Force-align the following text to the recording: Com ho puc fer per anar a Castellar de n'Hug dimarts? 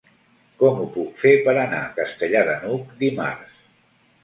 Com 0.61 0.79
ho 0.83 0.87
puc 0.95 1.11
fer 1.25 1.35
per 1.49 1.53
anar 1.65 1.83
a 1.89 1.93
Castellar 2.01 2.43
de 2.51 2.57
n'Hug 2.65 2.99
dimarts? 3.05 3.65